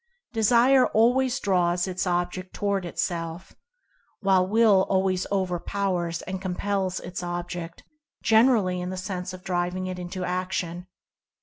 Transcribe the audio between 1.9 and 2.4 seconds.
ob